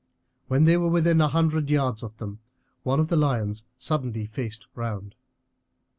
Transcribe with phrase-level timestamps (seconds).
[0.47, 2.39] When they were within a hundred yards of them
[2.81, 5.13] one of the lions suddenly faced round.